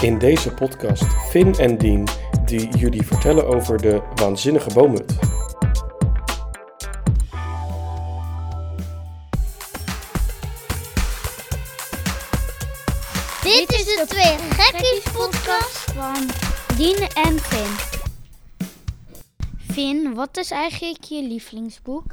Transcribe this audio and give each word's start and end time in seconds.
In 0.00 0.18
deze 0.18 0.50
podcast 0.50 1.04
Finn 1.30 1.54
en 1.54 1.78
Dien 1.78 2.08
die 2.44 2.68
jullie 2.76 3.06
vertellen 3.06 3.46
over 3.46 3.82
de 3.82 4.02
waanzinnige 4.14 4.70
boomhut. 4.74 5.08
Dit 13.42 13.72
is 13.72 13.84
de 13.84 14.04
Twee 14.08 14.36
Gekkies 14.38 15.12
podcast 15.12 15.90
van 15.90 16.30
Dien 16.76 17.08
en 17.14 17.38
Finn. 17.38 17.76
Finn, 19.70 20.14
wat 20.14 20.36
is 20.36 20.50
eigenlijk 20.50 21.04
je 21.04 21.22
lievelingsboek? 21.22 22.04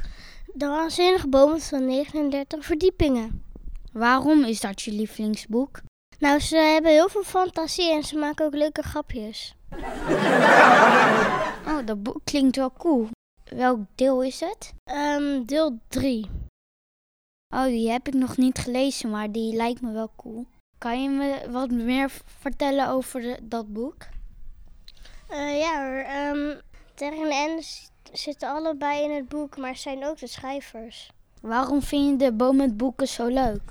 De 0.54 0.66
Waanzinnige 0.66 1.28
Boom 1.28 1.60
van 1.60 1.86
39 1.86 2.64
verdiepingen. 2.64 3.44
Waarom 3.92 4.44
is 4.44 4.60
dat 4.60 4.82
je 4.82 4.92
lievelingsboek? 4.92 5.80
Nou, 6.18 6.40
ze 6.40 6.56
hebben 6.56 6.90
heel 6.90 7.08
veel 7.08 7.22
fantasie 7.22 7.92
en 7.92 8.02
ze 8.02 8.16
maken 8.16 8.44
ook 8.46 8.54
leuke 8.54 8.82
grapjes. 8.82 9.54
Oh, 11.66 11.86
dat 11.86 12.02
boek 12.02 12.20
klinkt 12.24 12.56
wel 12.56 12.72
cool. 12.72 13.08
Welk 13.44 13.78
deel 13.94 14.22
is 14.22 14.40
het? 14.40 14.72
Ehm, 14.84 15.44
deel 15.44 15.78
3. 15.88 16.30
Oh, 17.54 17.64
die 17.64 17.90
heb 17.90 18.06
ik 18.08 18.14
nog 18.14 18.36
niet 18.36 18.58
gelezen, 18.58 19.10
maar 19.10 19.32
die 19.32 19.54
lijkt 19.56 19.80
me 19.80 19.92
wel 19.92 20.10
cool. 20.16 20.46
Kan 20.78 21.02
je 21.02 21.08
me 21.08 21.46
wat 21.50 21.70
meer 21.70 22.10
vertellen 22.40 22.88
over 22.88 23.20
de- 23.20 23.38
dat 23.42 23.72
boek? 23.72 23.96
Eh, 25.28 25.58
ja 25.58 25.86
hoor, 25.88 25.98
ehm 25.98 26.54
en 26.96 27.32
Anne 27.32 27.62
s- 27.62 27.90
zitten 28.12 28.48
allebei 28.48 29.02
in 29.04 29.10
het 29.14 29.28
boek, 29.28 29.56
maar 29.56 29.76
zijn 29.76 30.06
ook 30.06 30.18
de 30.18 30.26
schrijvers. 30.26 31.10
Waarom 31.40 31.82
vind 31.82 32.10
je 32.20 32.26
de 32.26 32.32
boom 32.32 32.56
met 32.56 32.76
boeken 32.76 33.08
zo 33.08 33.26
leuk? 33.26 33.62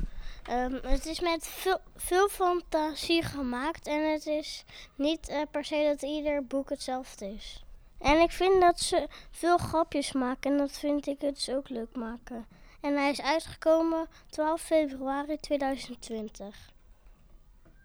Ehm, 0.47 0.73
het 0.81 1.05
is 1.05 1.19
met 1.19 1.47
veel, 1.47 1.79
veel 1.95 2.29
fantasie 2.29 3.23
gemaakt 3.23 3.87
en 3.87 4.11
het 4.11 4.25
is 4.25 4.63
niet 4.95 5.29
eh, 5.29 5.41
per 5.51 5.65
se 5.65 5.87
dat 5.91 6.09
ieder 6.09 6.45
boek 6.45 6.69
hetzelfde 6.69 7.33
is. 7.33 7.63
En 7.97 8.19
ik 8.19 8.31
vind 8.31 8.61
dat 8.61 8.79
ze 8.79 9.07
veel 9.31 9.57
grapjes 9.57 10.11
maken 10.11 10.51
en 10.51 10.57
dat 10.57 10.71
vind 10.71 11.07
ik 11.07 11.21
het 11.21 11.35
dus 11.35 11.49
ook 11.49 11.69
leuk 11.69 11.95
maken. 11.95 12.45
En 12.81 12.95
hij 12.95 13.09
is 13.09 13.21
uitgekomen 13.21 14.07
12 14.29 14.61
februari 14.61 15.37
2020. 15.39 16.73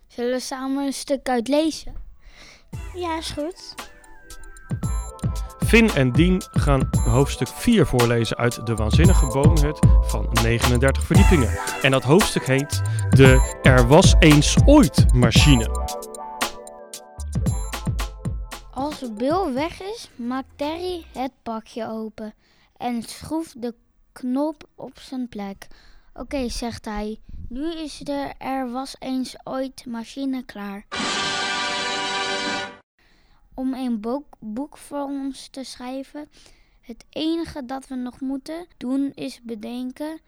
Zullen 0.07 0.33
we 0.33 0.41
samen 0.41 0.87
een 0.87 0.93
stuk 0.93 1.29
uitlezen? 1.29 1.95
Ja, 2.95 3.17
is 3.17 3.31
goed. 3.31 3.75
Finn 5.71 5.91
en 5.91 6.13
Dien 6.13 6.43
gaan 6.51 6.89
hoofdstuk 7.05 7.49
4 7.49 7.87
voorlezen 7.87 8.37
uit 8.37 8.67
de 8.67 8.75
waanzinnige 8.75 9.27
boomhut 9.27 9.79
van 10.01 10.29
39 10.43 11.03
verdiepingen. 11.03 11.59
En 11.83 11.91
dat 11.91 12.03
hoofdstuk 12.03 12.47
heet 12.47 12.83
de 13.11 13.59
Er 13.63 13.87
was 13.87 14.15
eens 14.19 14.57
ooit 14.65 15.15
machine. 15.15 15.69
Als 18.71 19.15
Bill 19.15 19.53
weg 19.53 19.81
is, 19.81 20.11
maakt 20.17 20.49
Terry 20.57 21.05
het 21.13 21.33
pakje 21.43 21.89
open 21.89 22.35
en 22.77 23.03
schroeft 23.03 23.63
de 23.63 23.75
knop 24.13 24.69
op 24.75 24.99
zijn 24.99 25.29
plek. 25.29 25.67
Oké, 26.15 26.49
zegt 26.49 26.85
hij, 26.85 27.21
nu 27.49 27.73
is 27.73 27.99
de 27.99 28.33
Er 28.39 28.71
was 28.71 28.97
eens 28.99 29.37
ooit 29.45 29.87
machine 29.87 30.45
klaar. 30.45 30.87
Om 33.61 33.75
een 33.75 34.01
boek, 34.41 34.77
voor 34.79 35.03
ons 35.03 35.49
te 35.49 35.65
schrijven, 35.65 36.29
het 36.81 37.05
enige 37.11 37.65
dat 37.65 37.87
we 37.89 37.95
nog 37.95 38.21
moeten 38.21 38.67
doen 38.77 39.13
is 39.15 39.41
bedenken 39.43 40.21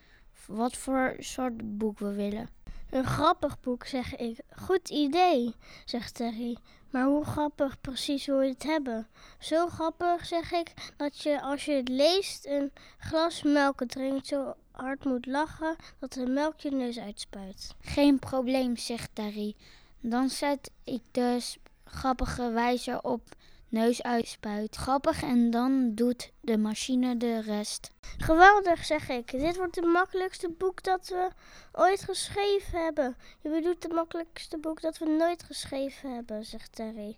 wat 0.47 0.77
voor 0.77 1.17
soort 1.19 1.79
boek 1.79 1.99
we 1.99 2.13
willen. 2.13 2.49
Een 2.91 3.05
grappig 3.05 3.61
boek, 3.61 3.87
zeg 3.87 4.17
ik. 4.17 4.39
Goed 4.57 4.89
idee, 4.91 5.55
zegt 5.85 6.15
Terry. 6.15 6.57
Maar 6.91 7.05
hoe 7.05 7.25
grappig 7.25 7.81
precies 7.81 8.27
wil 8.27 8.41
je 8.41 8.51
het 8.53 8.63
hebben? 8.63 9.07
Zo 9.39 9.67
grappig, 9.67 10.27
zeg 10.27 10.53
ik, 10.53 10.73
dat 10.97 11.23
je 11.23 11.41
als 11.41 11.65
je 11.65 11.73
het 11.73 11.89
leest 11.89 12.47
een 12.47 12.73
glas 12.99 13.43
melk 13.43 13.85
drinkt 13.87 14.27
zo 14.27 14.55
hard 14.71 15.05
moet 15.05 15.27
lachen 15.27 15.77
dat 15.99 16.13
de 16.13 16.27
melk 16.27 16.61
je 16.61 16.71
neus 16.71 16.99
uitspuit. 16.99 17.75
Geen 17.81 18.19
probleem, 18.19 18.77
zegt 18.77 19.11
Terry. 19.13 19.55
Dan 20.01 20.29
zet 20.31 20.71
ik 20.85 21.03
de 21.11 21.37
s- 21.41 21.59
grappige 21.93 22.51
wijzer 22.51 23.03
op 23.03 23.23
neus 23.69 24.03
uitspuit. 24.03 24.77
Grappig 24.77 25.23
en 25.23 25.51
dan 25.51 25.95
doet 25.95 26.33
de 26.41 26.59
machine 26.59 27.17
de 27.17 27.41
rest. 27.41 27.91
Geweldig, 28.19 28.85
zeg 28.85 29.09
ik. 29.09 29.31
Dit 29.31 29.57
wordt 29.57 29.77
het 29.77 29.85
makkelijkste 29.85 30.49
boek 30.49 30.83
dat 30.83 31.09
we 31.09 31.29
ooit 31.73 32.03
geschreven 32.03 32.85
hebben. 32.85 33.17
Je 33.41 33.49
bedoelt 33.49 33.83
het 33.83 33.93
makkelijkste 33.93 34.59
boek 34.59 34.81
dat 34.81 34.99
we 34.99 35.07
nooit 35.07 35.43
geschreven 35.43 36.15
hebben, 36.15 36.45
zegt 36.45 36.75
Terry. 36.75 37.17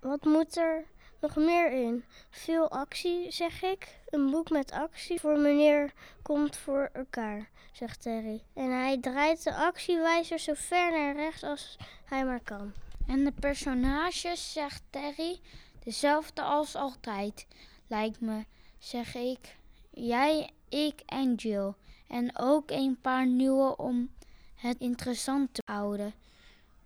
Wat 0.00 0.24
moet 0.24 0.56
er 0.56 0.84
nog 1.20 1.36
meer 1.36 1.72
in? 1.72 2.04
Veel 2.30 2.70
actie, 2.70 3.30
zeg 3.30 3.62
ik. 3.62 3.98
Een 4.10 4.30
boek 4.30 4.50
met 4.50 4.72
actie 4.72 5.20
voor 5.20 5.38
meneer 5.38 5.92
komt 6.22 6.56
voor 6.56 6.90
elkaar, 6.92 7.48
zegt 7.72 8.02
Terry. 8.02 8.42
En 8.54 8.70
hij 8.70 8.98
draait 9.00 9.44
de 9.44 9.54
actiewijzer 9.54 10.38
zo 10.38 10.52
ver 10.54 10.90
naar 10.90 11.14
rechts 11.14 11.42
als 11.42 11.76
hij 12.04 12.24
maar 12.24 12.40
kan. 12.40 12.72
En 13.06 13.24
de 13.24 13.32
personages, 13.32 14.52
zegt 14.52 14.82
Terry, 14.90 15.40
dezelfde 15.84 16.42
als 16.42 16.74
altijd. 16.74 17.46
Lijkt 17.86 18.20
me, 18.20 18.44
zeg 18.78 19.14
ik. 19.14 19.56
Jij, 19.90 20.50
ik 20.68 21.02
en 21.06 21.34
Jill. 21.34 21.72
En 22.08 22.38
ook 22.38 22.70
een 22.70 22.98
paar 23.00 23.26
nieuwe 23.26 23.76
om 23.76 24.10
het 24.54 24.78
interessant 24.78 25.54
te 25.54 25.62
houden. 25.64 26.14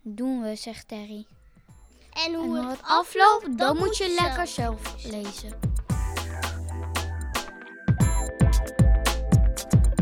Doen 0.02 0.42
we, 0.42 0.54
zegt 0.56 0.88
Terry. 0.88 1.26
En 2.12 2.34
En 2.34 2.34
hoe 2.34 2.68
het 2.68 2.82
afloopt, 2.82 3.58
dan 3.58 3.76
moet 3.76 3.96
je 3.96 4.14
lekker 4.20 4.46
zelf 4.46 5.04
lezen. 5.04 5.58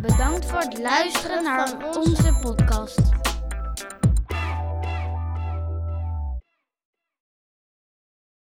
Bedankt 0.01 0.47
voor 0.47 0.59
het 0.59 0.79
luisteren 0.79 1.43
naar 1.43 1.97
onze 1.97 2.39
podcast. 2.43 3.28